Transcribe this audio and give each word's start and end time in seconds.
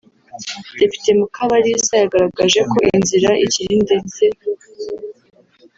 Depite 0.79 1.09
Mukabalisa 1.19 1.93
yagaragaje 2.01 2.59
ko 2.71 2.77
inzira 2.95 3.29
ikiri 3.45 3.75
ndetse 3.85 4.23